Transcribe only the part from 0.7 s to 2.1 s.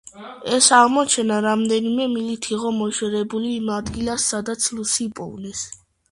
აღმოჩენა რამდენიმე